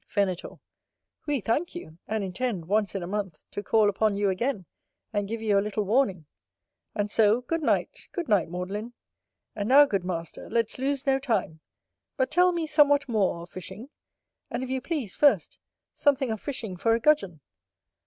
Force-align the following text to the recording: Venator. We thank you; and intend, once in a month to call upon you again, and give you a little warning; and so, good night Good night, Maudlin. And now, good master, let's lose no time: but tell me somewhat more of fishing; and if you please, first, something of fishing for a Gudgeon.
Venator. 0.07 0.59
We 1.27 1.41
thank 1.41 1.75
you; 1.75 1.99
and 2.07 2.23
intend, 2.23 2.65
once 2.65 2.95
in 2.95 3.03
a 3.03 3.07
month 3.07 3.45
to 3.51 3.61
call 3.61 3.87
upon 3.87 4.17
you 4.17 4.31
again, 4.31 4.65
and 5.13 5.27
give 5.27 5.43
you 5.43 5.59
a 5.59 5.61
little 5.61 5.83
warning; 5.83 6.25
and 6.95 7.07
so, 7.07 7.41
good 7.41 7.61
night 7.61 8.09
Good 8.11 8.27
night, 8.27 8.49
Maudlin. 8.49 8.93
And 9.55 9.69
now, 9.69 9.85
good 9.85 10.03
master, 10.03 10.49
let's 10.49 10.79
lose 10.79 11.05
no 11.05 11.19
time: 11.19 11.59
but 12.17 12.31
tell 12.31 12.51
me 12.51 12.65
somewhat 12.65 13.07
more 13.07 13.43
of 13.43 13.49
fishing; 13.49 13.91
and 14.49 14.63
if 14.63 14.71
you 14.71 14.81
please, 14.81 15.13
first, 15.13 15.59
something 15.93 16.31
of 16.31 16.41
fishing 16.41 16.77
for 16.77 16.95
a 16.95 16.99
Gudgeon. 16.99 17.39